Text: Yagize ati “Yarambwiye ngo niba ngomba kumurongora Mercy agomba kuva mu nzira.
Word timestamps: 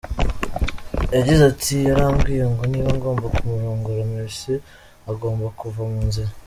Yagize 1.15 1.41
ati 1.51 1.75
“Yarambwiye 1.87 2.43
ngo 2.51 2.63
niba 2.71 2.89
ngomba 2.97 3.25
kumurongora 3.35 4.01
Mercy 4.13 4.53
agomba 5.11 5.47
kuva 5.59 5.81
mu 5.91 6.01
nzira. 6.09 6.31